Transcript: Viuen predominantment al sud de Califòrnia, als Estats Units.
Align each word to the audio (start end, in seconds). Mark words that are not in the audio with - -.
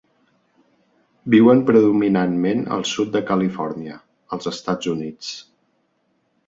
Viuen 1.33 1.61
predominantment 1.67 2.65
al 2.79 2.87
sud 2.93 3.13
de 3.17 3.23
Califòrnia, 3.31 4.01
als 4.39 4.53
Estats 4.57 4.93
Units. 4.99 5.33